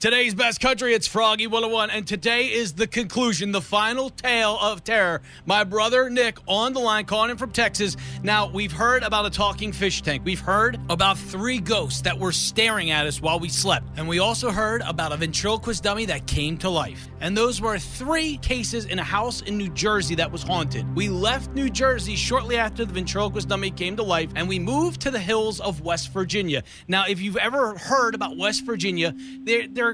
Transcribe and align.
Today's 0.00 0.32
best 0.32 0.60
country, 0.60 0.94
it's 0.94 1.08
Froggy 1.08 1.48
101, 1.48 1.90
and 1.90 2.06
today 2.06 2.52
is 2.52 2.74
the 2.74 2.86
conclusion, 2.86 3.50
the 3.50 3.60
final 3.60 4.10
tale 4.10 4.56
of 4.60 4.84
terror. 4.84 5.22
My 5.44 5.64
brother 5.64 6.08
Nick 6.08 6.38
on 6.46 6.72
the 6.72 6.78
line, 6.78 7.04
calling 7.04 7.32
in 7.32 7.36
from 7.36 7.50
Texas. 7.50 7.96
Now, 8.22 8.48
we've 8.48 8.70
heard 8.70 9.02
about 9.02 9.26
a 9.26 9.30
talking 9.30 9.72
fish 9.72 10.02
tank. 10.02 10.22
We've 10.24 10.38
heard 10.38 10.78
about 10.88 11.18
three 11.18 11.58
ghosts 11.58 12.02
that 12.02 12.16
were 12.16 12.30
staring 12.30 12.92
at 12.92 13.08
us 13.08 13.20
while 13.20 13.40
we 13.40 13.48
slept. 13.48 13.88
And 13.96 14.06
we 14.06 14.20
also 14.20 14.52
heard 14.52 14.82
about 14.82 15.10
a 15.10 15.16
ventriloquist 15.16 15.82
dummy 15.82 16.04
that 16.04 16.28
came 16.28 16.58
to 16.58 16.70
life. 16.70 17.08
And 17.20 17.36
those 17.36 17.60
were 17.60 17.76
three 17.76 18.36
cases 18.36 18.84
in 18.84 19.00
a 19.00 19.04
house 19.04 19.42
in 19.42 19.58
New 19.58 19.68
Jersey 19.70 20.14
that 20.14 20.30
was 20.30 20.44
haunted. 20.44 20.86
We 20.94 21.08
left 21.08 21.50
New 21.56 21.68
Jersey 21.68 22.14
shortly 22.14 22.56
after 22.56 22.84
the 22.84 22.94
ventriloquist 22.94 23.48
dummy 23.48 23.72
came 23.72 23.96
to 23.96 24.04
life, 24.04 24.30
and 24.36 24.48
we 24.48 24.60
moved 24.60 25.00
to 25.00 25.10
the 25.10 25.18
hills 25.18 25.58
of 25.58 25.80
West 25.80 26.12
Virginia. 26.12 26.62
Now, 26.86 27.06
if 27.08 27.20
you've 27.20 27.36
ever 27.36 27.76
heard 27.76 28.14
about 28.14 28.36
West 28.36 28.64
Virginia, 28.64 29.12
they're, 29.42 29.66
they're 29.66 29.87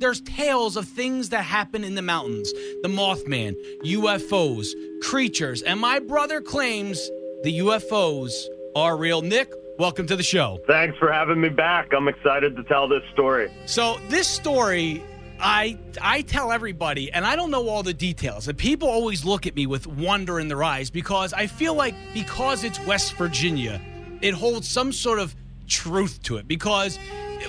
there's 0.00 0.20
tales 0.22 0.76
of 0.76 0.88
things 0.88 1.28
that 1.28 1.42
happen 1.44 1.84
in 1.84 1.94
the 1.94 2.02
mountains 2.02 2.52
the 2.82 2.88
Mothman, 2.88 3.54
UFOs, 3.84 4.68
creatures, 5.02 5.62
and 5.62 5.78
my 5.78 5.98
brother 5.98 6.40
claims 6.40 7.10
the 7.42 7.58
UFOs 7.60 8.32
are 8.74 8.96
real. 8.96 9.20
Nick, 9.20 9.52
welcome 9.78 10.06
to 10.06 10.16
the 10.16 10.22
show. 10.22 10.58
Thanks 10.66 10.98
for 10.98 11.12
having 11.12 11.40
me 11.40 11.50
back. 11.50 11.92
I'm 11.92 12.08
excited 12.08 12.56
to 12.56 12.64
tell 12.64 12.88
this 12.88 13.02
story. 13.12 13.50
So, 13.66 13.98
this 14.08 14.26
story. 14.26 15.04
I 15.42 15.78
I 16.02 16.20
tell 16.20 16.52
everybody, 16.52 17.10
and 17.10 17.24
I 17.24 17.34
don't 17.34 17.50
know 17.50 17.66
all 17.66 17.82
the 17.82 17.94
details, 17.94 18.46
and 18.48 18.58
people 18.58 18.88
always 18.88 19.24
look 19.24 19.46
at 19.46 19.56
me 19.56 19.66
with 19.66 19.86
wonder 19.86 20.38
in 20.38 20.48
their 20.48 20.62
eyes 20.62 20.90
because 20.90 21.32
I 21.32 21.46
feel 21.46 21.72
like 21.72 21.94
because 22.12 22.62
it's 22.62 22.78
West 22.80 23.14
Virginia, 23.14 23.80
it 24.20 24.34
holds 24.34 24.68
some 24.68 24.92
sort 24.92 25.18
of 25.18 25.34
truth 25.66 26.22
to 26.24 26.36
it. 26.36 26.46
Because 26.46 26.98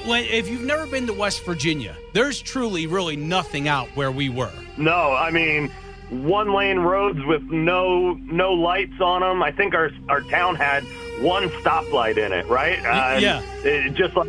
when, 0.06 0.24
if 0.26 0.50
you've 0.50 0.64
never 0.64 0.86
been 0.88 1.08
to 1.08 1.14
West 1.14 1.44
Virginia, 1.46 1.96
there's 2.14 2.42
truly, 2.42 2.88
really 2.88 3.16
nothing 3.16 3.68
out 3.68 3.88
where 3.90 4.12
we 4.12 4.30
were. 4.30 4.52
No, 4.78 5.14
I 5.14 5.32
mean, 5.32 5.72
one 6.10 6.54
lane 6.54 6.80
roads 6.80 7.24
with 7.26 7.44
no 7.44 8.14
no 8.14 8.54
lights 8.54 9.00
on 9.00 9.22
them. 9.22 9.42
I 9.42 9.52
think 9.52 9.74
our 9.74 9.92
our 10.10 10.22
town 10.22 10.56
had 10.56 10.84
one 11.22 11.50
stoplight 11.50 12.18
in 12.18 12.34
it, 12.34 12.48
right? 12.48 12.80
Uh, 12.80 13.20
yeah. 13.20 13.42
It, 13.64 13.94
just 13.94 14.16
like 14.16 14.28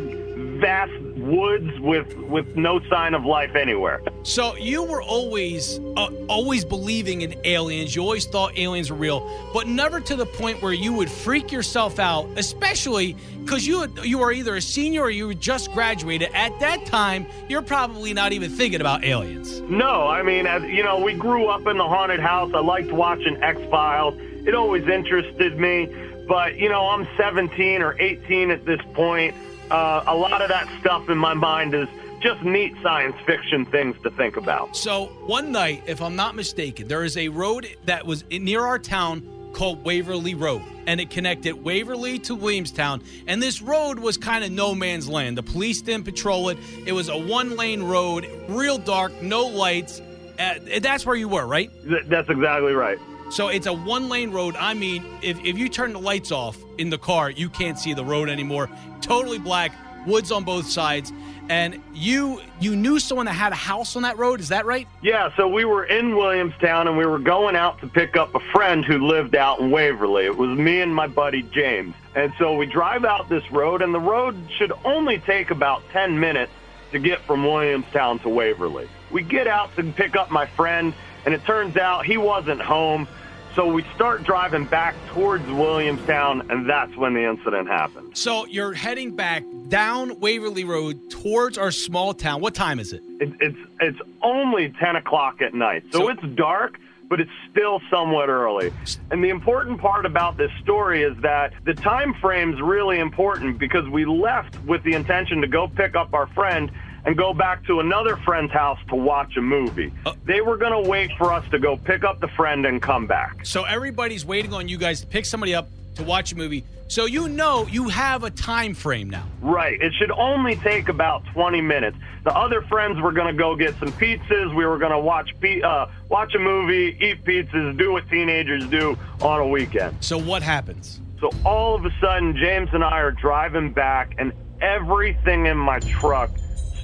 vast 0.63 0.93
woods 1.17 1.77
with 1.81 2.15
with 2.15 2.55
no 2.55 2.79
sign 2.89 3.13
of 3.13 3.25
life 3.25 3.53
anywhere. 3.53 4.01
So 4.23 4.55
you 4.55 4.81
were 4.81 5.01
always 5.01 5.79
uh, 5.97 6.09
always 6.29 6.63
believing 6.63 7.21
in 7.21 7.35
aliens. 7.43 7.93
You 7.93 8.01
always 8.01 8.25
thought 8.25 8.57
aliens 8.57 8.89
were 8.89 8.95
real, 8.95 9.29
but 9.53 9.67
never 9.67 9.99
to 9.99 10.15
the 10.15 10.25
point 10.25 10.61
where 10.61 10.71
you 10.71 10.93
would 10.93 11.11
freak 11.11 11.51
yourself 11.51 11.99
out, 11.99 12.29
especially 12.37 13.17
because 13.43 13.67
you 13.67 13.93
you 14.03 14.19
were 14.19 14.31
either 14.31 14.55
a 14.55 14.61
senior 14.61 15.01
or 15.01 15.09
you 15.09 15.33
just 15.35 15.69
graduated. 15.73 16.29
At 16.33 16.57
that 16.61 16.85
time, 16.85 17.25
you're 17.49 17.61
probably 17.61 18.13
not 18.13 18.31
even 18.31 18.49
thinking 18.49 18.79
about 18.79 19.03
aliens. 19.03 19.59
No, 19.61 20.07
I 20.07 20.23
mean, 20.23 20.47
as 20.47 20.63
you 20.63 20.81
know, 20.81 20.97
we 20.97 21.13
grew 21.13 21.47
up 21.47 21.67
in 21.67 21.75
the 21.75 21.87
haunted 21.87 22.21
house. 22.21 22.51
I 22.53 22.61
liked 22.61 22.93
watching 22.93 23.35
X 23.43 23.59
Files. 23.69 24.15
It 24.47 24.55
always 24.55 24.87
interested 24.87 25.59
me. 25.59 25.93
But 26.25 26.55
you 26.55 26.69
know, 26.69 26.87
I'm 26.87 27.05
17 27.17 27.81
or 27.81 27.97
18 27.99 28.49
at 28.49 28.63
this 28.63 28.79
point 28.93 29.35
uh, 29.73 30.03
a 30.05 30.15
lot 30.15 30.41
of 30.41 30.49
that 30.49 30.69
stuff 30.79 31.09
in 31.09 31.17
my 31.17 31.33
mind 31.33 31.73
is 31.73 31.87
just 32.21 32.41
neat 32.43 32.73
science 32.81 33.15
fiction 33.25 33.65
things 33.65 33.95
to 34.03 34.11
think 34.11 34.37
about. 34.37 34.77
So 34.77 35.07
one 35.25 35.51
night, 35.51 35.83
if 35.87 36.01
I'm 36.01 36.15
not 36.15 36.35
mistaken, 36.35 36.87
there 36.87 37.03
is 37.03 37.17
a 37.17 37.27
road 37.27 37.67
that 37.85 38.05
was 38.05 38.23
near 38.29 38.61
our 38.61 38.79
town 38.79 39.27
called 39.53 39.83
Waverly 39.83 40.35
Road, 40.35 40.61
and 40.87 41.01
it 41.01 41.09
connected 41.09 41.53
Waverly 41.63 42.19
to 42.19 42.35
Williamstown. 42.35 43.03
And 43.27 43.41
this 43.41 43.61
road 43.61 43.99
was 43.99 44.17
kind 44.17 44.43
of 44.43 44.51
no 44.51 44.73
man's 44.73 45.07
land. 45.07 45.37
The 45.37 45.43
police 45.43 45.81
didn't 45.81 46.05
patrol 46.05 46.49
it. 46.49 46.57
It 46.85 46.93
was 46.93 47.09
a 47.09 47.17
one-lane 47.17 47.83
road, 47.83 48.27
real 48.47 48.77
dark, 48.77 49.21
no 49.21 49.45
lights. 49.45 50.01
Uh, 50.39 50.55
that's 50.81 51.05
where 51.05 51.15
you 51.15 51.27
were, 51.27 51.45
right? 51.45 51.69
That's 51.83 52.29
exactly 52.29 52.73
right. 52.73 52.97
So 53.33 53.47
it's 53.47 53.65
a 53.65 53.73
one 53.73 54.09
lane 54.09 54.29
road. 54.29 54.55
I 54.59 54.75
mean, 54.75 55.03
if, 55.23 55.43
if 55.43 55.57
you 55.57 55.67
turn 55.67 55.93
the 55.93 55.99
lights 55.99 56.31
off 56.31 56.55
in 56.77 56.91
the 56.91 56.99
car, 56.99 57.31
you 57.31 57.49
can't 57.49 57.79
see 57.79 57.95
the 57.95 58.05
road 58.05 58.29
anymore. 58.29 58.69
Totally 59.01 59.39
black, 59.39 59.71
woods 60.05 60.31
on 60.31 60.43
both 60.43 60.67
sides. 60.67 61.11
And 61.49 61.81
you 61.95 62.41
you 62.59 62.75
knew 62.75 62.99
someone 62.99 63.25
that 63.25 63.33
had 63.33 63.51
a 63.51 63.55
house 63.55 63.95
on 63.95 64.03
that 64.03 64.19
road, 64.19 64.39
is 64.39 64.49
that 64.49 64.67
right? 64.67 64.87
Yeah, 65.01 65.35
so 65.35 65.47
we 65.47 65.65
were 65.65 65.83
in 65.83 66.15
Williamstown 66.15 66.87
and 66.87 66.95
we 66.95 67.07
were 67.07 67.17
going 67.17 67.55
out 67.55 67.79
to 67.79 67.87
pick 67.87 68.15
up 68.15 68.35
a 68.35 68.39
friend 68.51 68.85
who 68.85 68.99
lived 68.99 69.35
out 69.35 69.59
in 69.59 69.71
Waverly. 69.71 70.25
It 70.25 70.37
was 70.37 70.55
me 70.55 70.81
and 70.81 70.93
my 70.93 71.07
buddy 71.07 71.41
James. 71.41 71.95
And 72.13 72.31
so 72.37 72.55
we 72.55 72.67
drive 72.67 73.03
out 73.03 73.29
this 73.29 73.51
road 73.51 73.81
and 73.81 73.95
the 73.95 73.99
road 73.99 74.37
should 74.59 74.73
only 74.85 75.17
take 75.17 75.49
about 75.49 75.81
10 75.89 76.19
minutes 76.19 76.51
to 76.91 76.99
get 76.99 77.19
from 77.21 77.43
Williamstown 77.43 78.19
to 78.19 78.29
Waverly. 78.29 78.87
We 79.09 79.23
get 79.23 79.47
out 79.47 79.75
to 79.75 79.83
pick 79.83 80.15
up 80.15 80.29
my 80.29 80.45
friend 80.45 80.93
and 81.25 81.33
it 81.33 81.43
turns 81.45 81.77
out 81.77 82.05
he 82.05 82.17
wasn't 82.17 82.61
home. 82.61 83.07
So 83.55 83.71
we 83.71 83.85
start 83.93 84.23
driving 84.23 84.65
back 84.65 84.95
towards 85.09 85.45
Williamstown, 85.45 86.49
and 86.49 86.67
that's 86.67 86.95
when 86.95 87.13
the 87.13 87.23
incident 87.23 87.67
happened. 87.67 88.17
So 88.17 88.47
you're 88.47 88.73
heading 88.73 89.15
back 89.15 89.43
down 89.67 90.19
Waverly 90.19 90.63
Road 90.63 91.11
towards 91.11 91.59
our 91.59 91.69
small 91.69 92.15
town. 92.15 92.41
What 92.41 92.55
time 92.55 92.79
is 92.79 92.93
it? 92.93 93.03
it 93.19 93.31
it's 93.39 93.57
it's 93.79 93.99
only 94.23 94.73
ten 94.79 94.95
o'clock 94.95 95.41
at 95.41 95.53
night, 95.53 95.83
so, 95.91 95.99
so 95.99 96.09
it's 96.09 96.23
dark 96.35 96.79
but 97.09 97.19
it's 97.19 97.31
still 97.51 97.79
somewhat 97.91 98.27
early. 98.27 98.73
And 99.11 99.23
the 99.23 99.29
important 99.29 99.79
part 99.79 100.07
about 100.07 100.35
this 100.35 100.49
story 100.63 101.03
is 101.03 101.15
that 101.21 101.53
the 101.63 101.75
time 101.75 102.15
frame's 102.15 102.59
really 102.59 102.97
important 102.97 103.59
because 103.59 103.87
we 103.87 104.03
left 104.03 104.57
with 104.63 104.81
the 104.81 104.93
intention 104.93 105.39
to 105.41 105.47
go 105.47 105.67
pick 105.67 105.95
up 105.95 106.15
our 106.15 106.25
friend 106.27 106.71
and 107.05 107.17
go 107.17 107.33
back 107.33 107.65
to 107.65 107.79
another 107.79 108.17
friend's 108.17 108.51
house 108.51 108.79
to 108.89 108.95
watch 108.95 109.35
a 109.37 109.41
movie. 109.41 109.91
Uh, 110.05 110.13
they 110.25 110.41
were 110.41 110.57
going 110.57 110.83
to 110.83 110.89
wait 110.89 111.11
for 111.17 111.33
us 111.33 111.43
to 111.51 111.59
go 111.59 111.77
pick 111.77 112.03
up 112.03 112.19
the 112.19 112.27
friend 112.29 112.65
and 112.65 112.81
come 112.81 113.07
back. 113.07 113.45
So 113.45 113.63
everybody's 113.63 114.25
waiting 114.25 114.53
on 114.53 114.67
you 114.67 114.77
guys 114.77 115.01
to 115.01 115.07
pick 115.07 115.25
somebody 115.25 115.53
up 115.53 115.69
to 115.95 116.03
watch 116.03 116.31
a 116.31 116.35
movie. 116.35 116.63
So 116.87 117.05
you 117.05 117.27
know 117.27 117.65
you 117.67 117.89
have 117.89 118.23
a 118.23 118.29
time 118.29 118.73
frame 118.73 119.09
now. 119.09 119.25
Right. 119.41 119.81
It 119.81 119.93
should 119.93 120.11
only 120.11 120.55
take 120.57 120.89
about 120.89 121.25
20 121.33 121.59
minutes. 121.61 121.97
The 122.23 122.35
other 122.35 122.61
friends 122.63 123.01
were 123.01 123.11
going 123.11 123.35
to 123.35 123.37
go 123.37 123.55
get 123.55 123.75
some 123.79 123.91
pizzas. 123.93 124.55
We 124.55 124.65
were 124.65 124.77
going 124.77 124.91
to 124.91 124.99
watch 124.99 125.33
uh, 125.63 125.87
watch 126.09 126.35
a 126.35 126.39
movie, 126.39 126.97
eat 127.01 127.23
pizzas, 127.23 127.77
do 127.77 127.93
what 127.93 128.07
teenagers 128.09 128.65
do 128.67 128.97
on 129.21 129.39
a 129.39 129.47
weekend. 129.47 129.97
So 130.01 130.17
what 130.17 130.43
happens? 130.43 130.99
So 131.19 131.31
all 131.45 131.75
of 131.75 131.85
a 131.85 131.91
sudden, 131.99 132.35
James 132.37 132.69
and 132.73 132.83
I 132.83 132.99
are 132.99 133.11
driving 133.11 133.71
back, 133.71 134.15
and 134.17 134.33
everything 134.61 135.45
in 135.45 135.57
my 135.57 135.79
truck 135.79 136.29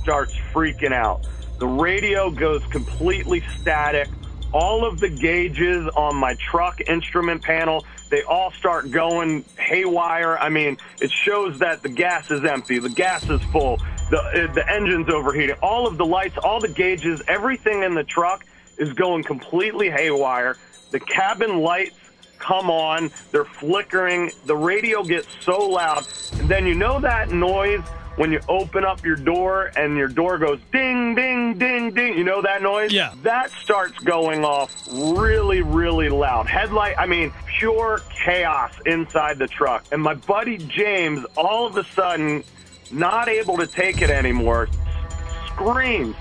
starts 0.09 0.33
freaking 0.51 0.91
out. 0.91 1.21
The 1.59 1.67
radio 1.67 2.31
goes 2.31 2.65
completely 2.65 3.43
static. 3.59 4.09
All 4.51 4.83
of 4.83 4.99
the 4.99 5.07
gauges 5.07 5.87
on 5.89 6.15
my 6.15 6.33
truck 6.33 6.81
instrument 6.81 7.43
panel, 7.43 7.85
they 8.09 8.23
all 8.23 8.49
start 8.49 8.89
going 8.89 9.45
haywire. 9.59 10.35
I 10.39 10.49
mean, 10.49 10.77
it 10.99 11.11
shows 11.11 11.59
that 11.59 11.83
the 11.83 11.89
gas 11.89 12.31
is 12.31 12.43
empty, 12.43 12.79
the 12.79 12.89
gas 12.89 13.29
is 13.29 13.39
full, 13.51 13.77
the 14.09 14.17
uh, 14.17 14.51
the 14.51 14.67
engine's 14.67 15.09
overheating. 15.09 15.57
All 15.61 15.85
of 15.85 15.99
the 15.99 16.07
lights, 16.07 16.39
all 16.39 16.59
the 16.59 16.69
gauges, 16.69 17.21
everything 17.27 17.83
in 17.83 17.93
the 17.93 18.03
truck 18.03 18.43
is 18.79 18.91
going 18.93 19.21
completely 19.21 19.91
haywire. 19.91 20.57
The 20.89 21.01
cabin 21.01 21.59
lights 21.59 21.99
come 22.39 22.71
on, 22.71 23.11
they're 23.31 23.45
flickering. 23.45 24.31
The 24.47 24.57
radio 24.57 25.03
gets 25.03 25.27
so 25.41 25.67
loud. 25.67 26.07
And 26.39 26.49
then 26.49 26.65
you 26.65 26.73
know 26.73 26.99
that 26.99 27.29
noise 27.29 27.83
when 28.19 28.33
you 28.33 28.41
open 28.49 28.83
up 28.83 29.05
your 29.05 29.15
door 29.15 29.71
and 29.77 29.95
your 29.95 30.09
door 30.09 30.37
goes 30.37 30.59
ding, 30.73 31.15
ding, 31.15 31.57
ding, 31.57 31.93
ding. 31.93 32.17
You 32.17 32.25
know 32.25 32.41
that 32.41 32.61
noise? 32.61 32.91
Yeah. 32.91 33.13
That 33.23 33.49
starts 33.49 33.97
going 33.99 34.43
off 34.43 34.75
really, 34.91 35.61
really 35.61 36.09
loud. 36.09 36.45
Headlight, 36.45 36.95
I 36.99 37.05
mean, 37.05 37.31
pure 37.57 38.01
chaos 38.25 38.73
inside 38.85 39.39
the 39.39 39.47
truck. 39.47 39.85
And 39.93 40.01
my 40.01 40.15
buddy 40.15 40.57
James, 40.57 41.25
all 41.37 41.65
of 41.65 41.77
a 41.77 41.85
sudden, 41.85 42.43
not 42.91 43.29
able 43.29 43.55
to 43.55 43.65
take 43.65 44.01
it 44.01 44.09
anymore, 44.09 44.67
screams, 45.47 46.17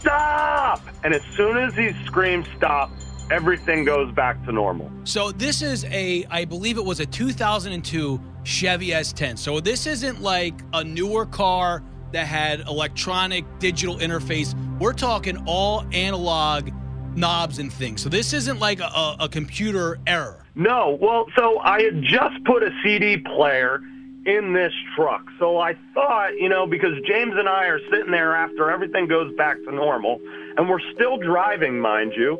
Stop! 0.00 0.82
And 1.04 1.14
as 1.14 1.22
soon 1.36 1.56
as 1.56 1.72
he 1.76 1.92
screams 2.04 2.48
stop, 2.56 2.90
everything 3.30 3.84
goes 3.84 4.12
back 4.12 4.44
to 4.46 4.50
normal. 4.50 4.90
So 5.04 5.30
this 5.30 5.62
is 5.62 5.84
a, 5.84 6.26
I 6.28 6.44
believe 6.44 6.78
it 6.78 6.84
was 6.84 6.98
a 6.98 7.06
2002 7.06 8.20
Chevy 8.44 8.88
S10. 8.88 9.38
So 9.38 9.60
this 9.60 9.86
isn't 9.86 10.20
like 10.20 10.54
a 10.72 10.84
newer 10.84 11.26
car 11.26 11.82
that 12.12 12.26
had 12.26 12.60
electronic 12.60 13.44
digital 13.58 13.96
interface. 13.96 14.54
We're 14.78 14.92
talking 14.92 15.42
all 15.46 15.84
analog 15.92 16.70
knobs 17.14 17.58
and 17.58 17.72
things. 17.72 18.02
So 18.02 18.08
this 18.08 18.32
isn't 18.32 18.58
like 18.58 18.80
a, 18.80 19.16
a 19.20 19.28
computer 19.28 19.98
error. 20.06 20.44
No. 20.54 20.98
Well, 21.00 21.26
so 21.36 21.58
I 21.60 21.82
had 21.82 22.02
just 22.02 22.44
put 22.44 22.62
a 22.62 22.70
CD 22.82 23.16
player 23.16 23.80
in 24.24 24.52
this 24.52 24.72
truck. 24.94 25.24
So 25.38 25.58
I 25.58 25.74
thought, 25.94 26.34
you 26.38 26.48
know, 26.48 26.66
because 26.66 26.94
James 27.06 27.32
and 27.36 27.48
I 27.48 27.66
are 27.66 27.80
sitting 27.90 28.12
there 28.12 28.34
after 28.36 28.70
everything 28.70 29.08
goes 29.08 29.34
back 29.36 29.56
to 29.64 29.72
normal, 29.72 30.20
and 30.56 30.68
we're 30.68 30.80
still 30.94 31.16
driving, 31.16 31.80
mind 31.80 32.12
you. 32.16 32.38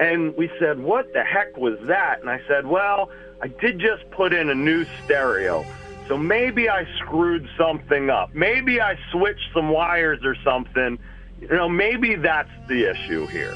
And 0.00 0.34
we 0.34 0.50
said, 0.58 0.80
what 0.80 1.12
the 1.12 1.22
heck 1.22 1.58
was 1.58 1.78
that? 1.82 2.20
And 2.20 2.30
I 2.30 2.40
said, 2.48 2.66
well, 2.66 3.10
I 3.42 3.48
did 3.48 3.78
just 3.78 4.10
put 4.10 4.32
in 4.32 4.48
a 4.48 4.54
new 4.54 4.86
stereo. 5.04 5.64
So 6.08 6.16
maybe 6.16 6.70
I 6.70 6.86
screwed 6.96 7.46
something 7.58 8.08
up. 8.08 8.34
Maybe 8.34 8.80
I 8.80 8.98
switched 9.12 9.52
some 9.52 9.68
wires 9.68 10.24
or 10.24 10.34
something. 10.42 10.98
You 11.40 11.48
know, 11.48 11.68
maybe 11.68 12.16
that's 12.16 12.50
the 12.66 12.90
issue 12.90 13.26
here. 13.26 13.54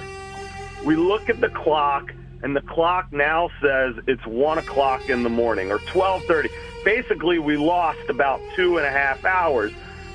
We 0.85 0.97
look 0.97 1.31
at 1.31 1.41
the 1.41 1.49
clock, 1.49 2.13
and 2.43 2.55
the 2.55 2.61
clock 2.61 3.11
now 3.11 3.49
says 3.63 3.95
it's 4.07 4.25
one 4.27 4.59
o'clock 4.59 5.09
in 5.09 5.23
the 5.23 5.31
morning 5.31 5.73
or 5.73 5.79
twelve 5.79 6.23
thirty. 6.25 6.51
Basically, 6.85 7.39
we 7.39 7.57
lost 7.57 8.11
about 8.11 8.43
two 8.55 8.77
and 8.77 8.87
a 8.87 8.91
half 8.91 9.25
hours. 9.25 9.73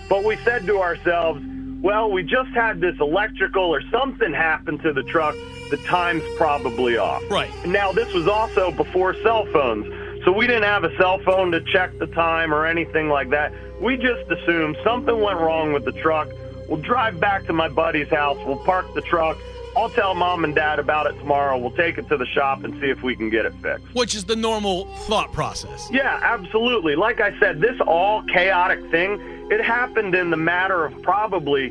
But 0.08 0.24
we 0.24 0.38
said 0.38 0.68
to 0.68 0.80
ourselves, 0.80 1.42
well, 1.81 2.12
we 2.12 2.24
just 2.24 2.50
had 2.52 2.81
this 2.81 2.96
electrical 3.00 3.64
or 3.64 3.81
something 3.90 4.34
happen 4.34 4.78
to 4.80 4.94
the 4.94 5.04
truck. 5.04 5.36
The 5.70 5.78
time's 5.78 6.24
probably 6.36 6.98
off. 6.98 7.22
Right. 7.30 7.52
Now, 7.66 7.92
this 7.92 8.12
was 8.14 8.28
also 8.28 8.72
before 8.72 9.14
cell 9.22 9.46
phones. 9.54 9.86
So 10.26 10.31
we 10.31 10.48
didn't 10.48 10.64
have 10.64 10.84
a 10.84 10.96
cell 10.98 11.20
phone 11.20 11.52
to 11.52 11.62
check 11.62 11.98
the 11.98 12.08
time 12.08 12.54
or 12.54 12.66
anything 12.66 13.08
like 13.08 13.30
that. 13.30 13.54
We 13.81 13.96
just 13.96 14.30
assumed 14.30 14.78
something 14.84 15.22
went 15.22 15.40
wrong 15.40 15.72
with 15.72 15.86
the 15.86 15.94
truck. 15.94 16.28
We'll 16.68 16.81
drive 16.81 17.20
back 17.20 17.46
to 17.46 17.54
my 17.54 17.70
buddy's 17.70 18.10
house. 18.10 18.38
We'll 18.46 18.58
park 18.58 18.94
the 18.94 19.02
truck. 19.02 19.38
I'll 19.78 19.90
tell 19.90 20.14
mom 20.16 20.44
and 20.44 20.54
dad 20.54 20.80
about 20.80 21.08
it 21.08 21.18
tomorrow. 21.20 21.58
We'll 21.58 21.72
take 21.72 21.98
it 21.98 22.10
to 22.10 22.18
the 22.18 22.26
shop 22.26 22.64
and 22.64 22.74
see 22.81 22.90
if 22.90 23.02
we 23.02 23.16
can 23.16 23.30
get 23.30 23.46
it 23.46 23.54
fixed. 23.62 23.86
Which 23.96 24.14
is 24.14 24.26
the 24.26 24.36
normal 24.36 24.86
thought 25.08 25.31
process. 25.31 25.90
Yeah, 25.92 26.20
absolutely. 26.22 26.96
Like 26.96 27.22
I 27.22 27.38
said, 27.40 27.62
this 27.62 27.80
all 27.88 28.24
chaotic 28.24 28.81
thing, 28.92 29.39
it 29.50 29.63
happened 29.63 30.16
in 30.16 30.30
the 30.30 30.38
matter 30.38 30.86
of 30.86 31.01
probably 31.01 31.69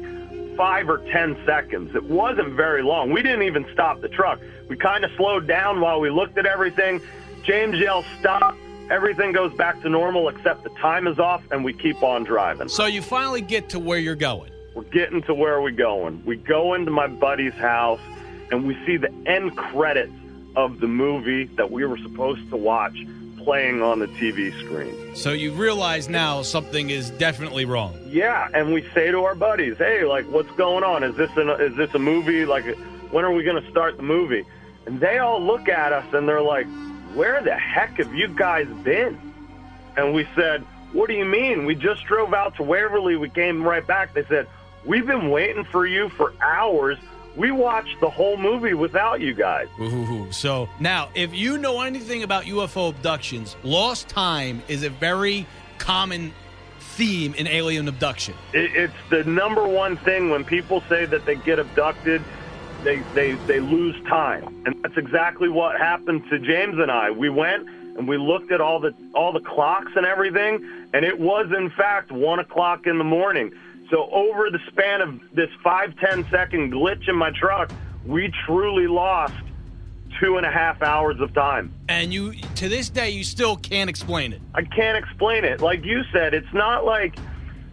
five 0.57 0.89
or 0.89 0.99
ten 1.13 1.37
seconds. 1.47 1.95
It 1.95 2.05
wasn't 2.05 2.55
very 2.55 2.83
long. 2.83 3.13
We 3.13 3.23
didn't 3.23 3.43
even 3.43 3.65
stop 3.73 4.01
the 4.01 4.09
truck. 4.09 4.41
We 4.69 4.77
kind 4.77 5.05
of 5.05 5.11
slowed 5.17 5.47
down 5.47 5.81
while 5.81 6.01
we 6.01 6.11
looked 6.11 6.37
at 6.37 6.47
everything. 6.47 7.01
James 7.45 7.79
yells, 7.79 8.05
stop. 8.19 8.57
Everything 8.91 9.33
goes 9.33 9.55
back 9.55 9.81
to 9.83 9.89
normal 9.89 10.29
except 10.29 10.65
the 10.65 10.71
time 10.71 11.07
is 11.07 11.19
off 11.19 11.43
and 11.51 11.65
we 11.65 11.73
keep 11.73 12.03
on 12.03 12.25
driving. 12.25 12.69
So 12.69 12.87
you 12.87 13.03
finally 13.03 13.41
get 13.41 13.69
to 13.71 13.79
where 13.79 13.99
you're 13.99 14.17
going. 14.17 14.51
We're 14.75 14.83
getting 14.85 15.23
to 15.23 15.35
where 15.35 15.61
we're 15.61 15.71
going. 15.71 16.23
We 16.25 16.37
go 16.37 16.75
into 16.75 16.91
my 16.91 17.07
buddy's 17.07 17.55
house 17.55 18.01
and 18.51 18.67
we 18.67 18.77
see 18.87 18.97
the 18.97 19.13
end 19.27 19.57
credits 19.57 20.13
of 20.57 20.81
the 20.81 20.89
movie 20.89 21.45
that 21.57 21.71
we 21.71 21.85
were 21.85 21.99
supposed 21.99 22.49
to 22.51 22.57
watch 22.57 22.97
playing 23.49 23.81
on 23.81 23.99
the 23.99 24.07
TV 24.09 24.53
screen. 24.63 25.17
So 25.17 25.33
you 25.33 25.53
realize 25.53 26.07
now 26.07 26.43
something 26.43 26.91
is 26.91 27.09
definitely 27.13 27.65
wrong. 27.65 27.99
Yeah, 28.07 28.47
and 28.53 28.75
we 28.75 28.87
say 28.93 29.11
to 29.11 29.25
our 29.25 29.35
buddies, 29.35 29.79
"Hey, 29.79 30.05
like, 30.05 30.27
what's 30.27 30.51
going 30.51 30.85
on? 30.85 31.03
Is 31.03 31.17
this 31.17 31.31
an, 31.35 31.49
is 31.49 31.75
this 31.75 31.95
a 31.95 31.99
movie? 31.99 32.45
Like, 32.45 32.77
when 33.11 33.25
are 33.25 33.33
we 33.33 33.45
going 33.45 33.63
to 33.63 33.71
start 33.71 33.97
the 33.97 34.03
movie?" 34.03 34.45
And 34.85 35.01
they 35.01 35.17
all 35.17 35.41
look 35.41 35.67
at 35.67 35.95
us 35.95 36.05
and 36.13 36.29
they're 36.29 36.43
like, 36.43 36.67
"Where 37.15 37.41
the 37.41 37.55
heck 37.55 37.97
have 37.97 38.13
you 38.13 38.29
guys 38.29 38.69
been?" 38.85 39.19
And 39.97 40.13
we 40.13 40.29
said, 40.37 40.63
"What 40.93 41.09
do 41.09 41.15
you 41.15 41.25
mean? 41.25 41.65
We 41.65 41.75
just 41.75 42.05
drove 42.05 42.35
out 42.35 42.55
to 42.57 42.63
Waverly. 42.63 43.17
We 43.17 43.31
came 43.31 43.63
right 43.63 43.87
back." 43.87 44.13
They 44.13 44.27
said, 44.27 44.47
"We've 44.85 45.07
been 45.07 45.31
waiting 45.31 45.65
for 45.65 45.87
you 45.87 46.11
for 46.11 46.35
hours." 46.43 46.99
We 47.37 47.51
watched 47.51 48.01
the 48.01 48.11
whole 48.11 48.37
movie 48.37 48.75
without 48.75 49.21
you 49.21 49.35
guys. 49.35 49.69
Ooh, 49.81 50.31
so 50.33 50.69
now, 50.81 51.09
if 51.15 51.33
you 51.35 51.59
know 51.59 51.83
anything 51.83 52.23
about 52.23 52.45
UFO 52.45 52.91
abductions, 52.91 53.57
lost 53.63 54.09
time 54.09 54.63
is 54.69 54.83
a 54.83 54.91
very 54.91 55.47
common 55.79 56.33
theme 56.81 57.33
in 57.35 57.47
alien 57.47 57.87
abduction. 57.87 58.35
It, 58.53 58.75
it's 58.75 58.95
the 59.11 59.23
number 59.25 59.67
one 59.67 59.97
thing 59.99 60.31
when 60.31 60.45
people 60.45 60.83
say 60.89 61.05
that 61.05 61.25
they 61.27 61.37
get 61.37 61.61
abducted, 61.61 62.23
they, 62.83 62.99
they, 63.15 63.33
they 63.47 63.61
lose 63.61 63.95
time. 64.09 64.45
And 64.67 64.83
that's 64.83 64.97
exactly 64.97 65.49
what 65.49 65.79
happened 65.79 66.29
to 66.31 66.39
James 66.41 66.79
and 66.79 66.91
I. 66.91 67.11
We 67.11 67.29
went 67.29 67.69
and 67.97 68.09
we 68.09 68.17
looked 68.17 68.51
at 68.51 68.61
all 68.61 68.81
the, 68.81 68.95
all 69.15 69.33
the 69.33 69.41
clocks 69.41 69.93
and 69.95 70.07
everything, 70.07 70.65
and 70.93 71.05
it 71.05 71.19
was, 71.21 71.53
in 71.57 71.71
fact, 71.71 72.11
1 72.11 72.39
o'clock 72.39 72.87
in 72.87 72.99
the 72.99 73.05
morning. 73.05 73.53
So 73.91 74.11
over 74.11 74.51
the 74.51 74.61
span 74.69 75.01
of 75.01 75.21
this 75.35 75.51
five 75.63 75.97
ten 75.99 76.27
second 76.31 76.73
glitch 76.73 77.09
in 77.09 77.17
my 77.17 77.31
truck, 77.31 77.71
we 78.05 78.33
truly 78.47 78.87
lost 78.87 79.35
two 80.21 80.37
and 80.37 80.45
a 80.45 80.51
half 80.51 80.83
hours 80.83 81.21
of 81.21 81.33
time. 81.33 81.73
And 81.89 82.13
you, 82.13 82.33
to 82.57 82.69
this 82.69 82.89
day, 82.91 83.11
you 83.11 83.25
still 83.25 83.57
can't 83.57 83.89
explain 83.89 84.33
it. 84.33 84.43
I 84.55 84.63
can't 84.63 84.97
explain 84.97 85.45
it. 85.45 85.61
Like 85.61 85.85
you 85.85 86.03
said, 86.13 86.35
it's 86.35 86.53
not 86.53 86.85
like, 86.85 87.17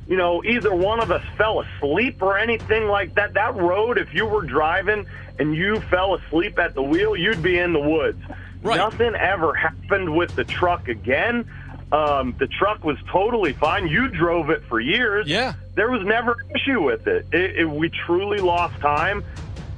you 0.08 0.16
know, 0.16 0.44
either 0.44 0.74
one 0.74 1.00
of 1.00 1.12
us 1.12 1.24
fell 1.38 1.62
asleep 1.62 2.22
or 2.22 2.38
anything 2.38 2.88
like 2.88 3.16
that. 3.16 3.34
That 3.34 3.56
road, 3.56 3.98
if 3.98 4.14
you 4.14 4.26
were 4.26 4.44
driving 4.44 5.08
and 5.40 5.56
you 5.56 5.80
fell 5.90 6.16
asleep 6.16 6.60
at 6.60 6.76
the 6.76 6.84
wheel, 6.84 7.16
you'd 7.16 7.42
be 7.42 7.58
in 7.58 7.74
the 7.74 7.80
woods. 7.80 8.22
Right. 8.62 8.78
Nothing 8.78 9.16
ever 9.16 9.54
happened 9.54 10.16
with 10.16 10.36
the 10.36 10.44
truck 10.44 10.88
again. 10.88 11.50
Um, 11.92 12.36
the 12.40 12.48
truck 12.48 12.84
was 12.84 12.98
totally 13.12 13.54
fine. 13.54 13.88
You 13.88 14.08
drove 14.08 14.50
it 14.50 14.64
for 14.68 14.80
years. 14.80 15.28
Yeah. 15.28 15.54
There 15.76 15.92
was 15.92 16.06
never 16.06 16.32
an 16.32 16.52
issue 16.56 16.82
with 16.82 17.08
it. 17.08 17.28
It, 17.32 17.58
it. 17.58 17.70
We 17.70 17.90
truly 17.90 18.40
lost 18.40 18.80
time, 18.80 19.24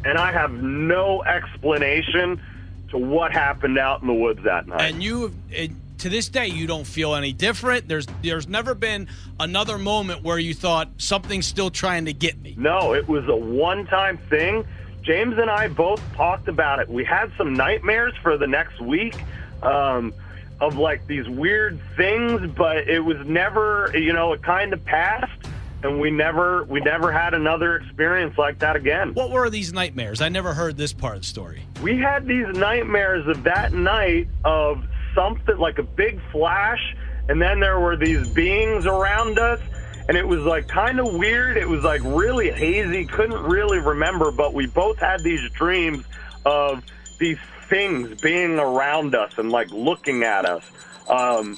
and 0.06 0.18
I 0.18 0.32
have 0.32 0.52
no 0.54 1.24
explanation 1.24 2.42
to 2.90 2.98
what 2.98 3.34
happened 3.34 3.78
out 3.78 4.02
in 4.02 4.08
the 4.08 4.14
woods 4.14 4.44
that 4.46 4.68
night. 4.68 4.82
And 4.82 5.04
you, 5.04 5.34
it, 5.52 5.72
to 6.00 6.10
this 6.10 6.30
day, 6.30 6.48
you 6.48 6.66
don't 6.66 6.88
feel 6.88 7.14
any 7.14 7.34
different. 7.34 7.88
There's, 7.88 8.08
there's 8.24 8.48
never 8.48 8.74
been 8.74 9.10
another 9.40 9.78
moment 9.78 10.24
where 10.24 10.40
you 10.40 10.54
thought 10.54 10.90
something's 10.98 11.46
still 11.46 11.70
trying 11.70 12.06
to 12.06 12.14
get 12.14 12.40
me. 12.42 12.56
No, 12.58 12.94
it 12.94 13.08
was 13.08 13.28
a 13.28 13.36
one-time 13.36 14.18
thing. 14.18 14.66
James 15.02 15.38
and 15.38 15.50
I 15.50 15.68
both 15.68 16.02
talked 16.16 16.48
about 16.48 16.80
it. 16.80 16.88
We 16.90 17.04
had 17.04 17.32
some 17.38 17.54
nightmares 17.54 18.14
for 18.22 18.38
the 18.38 18.48
next 18.48 18.80
week. 18.80 19.16
Um, 19.62 20.14
of 20.60 20.78
like 20.78 21.06
these 21.08 21.28
weird 21.28 21.80
things, 21.96 22.50
but 22.56 22.88
it 22.90 23.00
was 23.00 23.18
never, 23.26 23.92
you 23.94 24.14
know, 24.14 24.34
it 24.34 24.42
kind 24.42 24.74
of 24.74 24.84
passed 24.86 25.48
and 25.84 26.00
we 26.00 26.10
never 26.10 26.64
we 26.66 26.80
never 26.80 27.12
had 27.12 27.34
another 27.34 27.76
experience 27.78 28.38
like 28.38 28.60
that 28.60 28.76
again. 28.76 29.14
What 29.14 29.30
were 29.30 29.50
these 29.50 29.74
nightmares? 29.74 30.22
I 30.22 30.30
never 30.30 30.54
heard 30.54 30.78
this 30.78 30.94
part 30.94 31.16
of 31.16 31.22
the 31.22 31.28
story. 31.28 31.64
We 31.82 31.98
had 31.98 32.26
these 32.26 32.48
nightmares 32.48 33.28
of 33.28 33.44
that 33.44 33.74
night 33.74 34.28
of 34.44 34.84
something 35.14 35.58
like 35.58 35.78
a 35.78 35.84
big 35.84 36.20
flash 36.32 36.96
and 37.30 37.42
then 37.42 37.60
there 37.60 37.80
were 37.80 37.96
these 37.96 38.28
beings 38.30 38.86
around 38.86 39.38
us 39.38 39.60
and 40.08 40.18
it 40.18 40.28
was 40.28 40.42
like 40.42 40.68
kind 40.68 41.00
of 41.00 41.14
weird. 41.14 41.58
It 41.58 41.68
was 41.68 41.84
like 41.84 42.02
really 42.04 42.50
hazy, 42.50 43.06
couldn't 43.06 43.44
really 43.44 43.80
remember, 43.80 44.32
but 44.32 44.54
we 44.54 44.66
both 44.66 44.98
had 44.98 45.22
these 45.22 45.50
dreams 45.52 46.06
of 46.46 46.82
these 47.20 47.38
things 47.70 48.20
being 48.22 48.60
around 48.60 49.16
us 49.16 49.38
and 49.38 49.52
like 49.52 49.70
looking 49.72 50.24
at 50.24 50.46
us. 50.46 50.64
Um, 51.10 51.58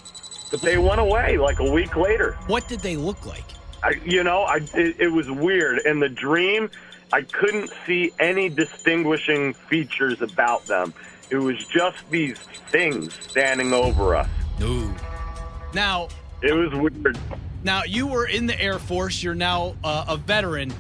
but 0.52 0.62
they 0.62 0.78
went 0.78 1.00
away 1.00 1.38
like 1.38 1.60
a 1.60 1.70
week 1.72 1.96
later. 1.96 2.34
What 2.48 2.68
did 2.68 2.80
they 2.80 2.96
look 2.98 3.26
like? 3.26 3.44
I, 3.84 3.92
you 4.04 4.24
know, 4.24 4.42
I 4.44 4.58
it, 4.74 4.96
it 5.00 5.08
was 5.08 5.30
weird. 5.30 5.80
In 5.86 6.00
the 6.00 6.10
dream, 6.10 6.70
I 7.14 7.22
couldn't 7.22 7.72
see 7.86 8.12
any 8.20 8.50
distinguishing 8.50 9.54
features 9.54 10.22
about 10.22 10.66
them. 10.66 10.94
It 11.30 11.38
was 11.38 11.64
just 11.68 11.98
these 12.10 12.38
things 12.72 13.14
standing 13.30 13.72
over 13.74 14.16
us. 14.16 14.28
Ooh. 14.62 14.94
Now, 15.74 16.08
It 16.42 16.54
was 16.54 16.74
weird. 16.74 17.18
now 17.64 17.84
you 17.84 18.08
were 18.08 18.26
in 18.26 18.48
the 18.48 18.60
Air 18.60 18.80
Force. 18.80 19.22
You're 19.22 19.36
now 19.36 19.76
uh, 19.84 20.06
a 20.08 20.18
veteran. 20.18 20.74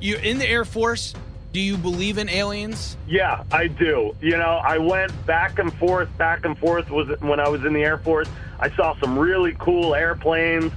You're 0.00 0.20
in 0.20 0.38
the 0.38 0.48
Air 0.48 0.64
Force. 0.64 1.14
Do 1.56 1.62
you 1.62 1.78
believe 1.78 2.18
in 2.18 2.28
aliens? 2.28 2.98
Yeah, 3.08 3.42
I 3.50 3.68
do. 3.68 4.14
You 4.20 4.36
know, 4.36 4.60
I 4.62 4.76
went 4.76 5.24
back 5.24 5.58
and 5.58 5.72
forth, 5.72 6.14
back 6.18 6.44
and 6.44 6.58
forth. 6.58 6.90
Was 6.90 7.18
when 7.22 7.40
I 7.40 7.48
was 7.48 7.64
in 7.64 7.72
the 7.72 7.82
Air 7.82 7.96
Force. 7.96 8.28
I 8.60 8.68
saw 8.72 8.94
some 9.00 9.18
really 9.18 9.56
cool 9.58 9.94
airplanes, 9.94 10.70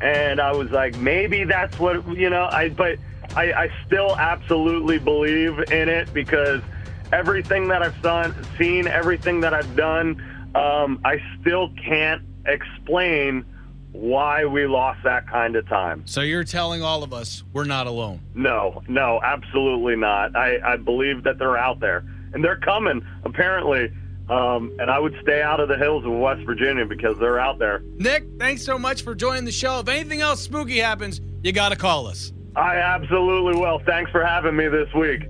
and 0.00 0.40
I 0.40 0.52
was 0.52 0.70
like, 0.70 0.96
maybe 0.98 1.42
that's 1.42 1.76
what 1.80 2.06
you 2.16 2.30
know. 2.30 2.44
I 2.44 2.68
but 2.68 3.00
I, 3.34 3.52
I 3.52 3.70
still 3.84 4.16
absolutely 4.16 5.00
believe 5.00 5.58
in 5.72 5.88
it 5.88 6.14
because 6.14 6.62
everything 7.12 7.66
that 7.66 7.82
I've 7.82 8.00
done, 8.00 8.32
seen, 8.56 8.86
everything 8.86 9.40
that 9.40 9.52
I've 9.52 9.74
done, 9.74 10.22
um, 10.54 11.00
I 11.04 11.20
still 11.40 11.70
can't 11.70 12.22
explain 12.46 13.44
why 13.92 14.44
we 14.44 14.66
lost 14.66 15.00
that 15.04 15.28
kind 15.28 15.56
of 15.56 15.68
time. 15.68 16.02
So 16.06 16.20
you're 16.20 16.44
telling 16.44 16.82
all 16.82 17.02
of 17.02 17.12
us 17.12 17.42
we're 17.52 17.64
not 17.64 17.86
alone. 17.86 18.20
No, 18.34 18.82
no, 18.88 19.20
absolutely 19.22 19.96
not. 19.96 20.36
I, 20.36 20.58
I 20.64 20.76
believe 20.76 21.24
that 21.24 21.38
they're 21.38 21.58
out 21.58 21.80
there 21.80 22.04
and 22.32 22.44
they're 22.44 22.60
coming 22.60 23.06
apparently. 23.24 23.90
Um, 24.28 24.76
and 24.78 24.88
I 24.92 25.00
would 25.00 25.16
stay 25.22 25.42
out 25.42 25.58
of 25.58 25.68
the 25.68 25.76
hills 25.76 26.04
of 26.04 26.12
West 26.12 26.42
Virginia 26.46 26.86
because 26.86 27.18
they're 27.18 27.40
out 27.40 27.58
there. 27.58 27.82
Nick, 27.98 28.24
thanks 28.38 28.64
so 28.64 28.78
much 28.78 29.02
for 29.02 29.16
joining 29.16 29.44
the 29.44 29.50
show. 29.50 29.80
If 29.80 29.88
anything 29.88 30.20
else 30.20 30.40
spooky 30.40 30.78
happens, 30.78 31.20
you 31.42 31.50
got 31.50 31.70
to 31.70 31.76
call 31.76 32.06
us. 32.06 32.32
I 32.54 32.76
absolutely 32.76 33.60
will. 33.60 33.80
Thanks 33.86 34.10
for 34.12 34.24
having 34.24 34.54
me 34.54 34.68
this 34.68 34.92
week. 34.94 35.29